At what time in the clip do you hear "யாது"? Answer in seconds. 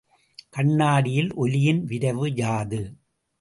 2.35-2.81